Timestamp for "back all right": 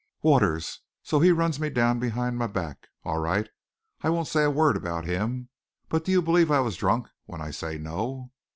2.47-3.47